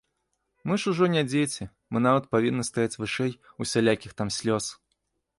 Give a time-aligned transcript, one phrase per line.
[0.69, 3.31] Мы ж ужо не дзеці, мы нават павінны стаяць вышэй
[3.65, 4.71] усялякіх там слёз.